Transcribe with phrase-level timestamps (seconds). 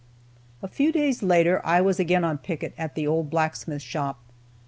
[0.63, 4.19] A few days later I was again on picket at the old blacksmith shop.